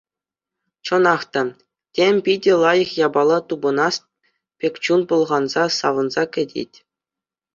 [0.85, 1.41] Чӑнах та,
[1.95, 3.95] тем питӗ лайӑх япала тупӑнас
[4.59, 6.71] пек чун пӑлханса савӑнса кӗтет.